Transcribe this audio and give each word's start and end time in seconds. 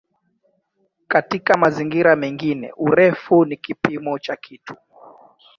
Katika 1.07 1.57
mazingira 1.57 2.15
mengine 2.15 2.71
"urefu" 2.77 3.45
ni 3.45 3.57
kipimo 3.57 4.19
cha 4.19 4.35
kitu. 4.35 4.75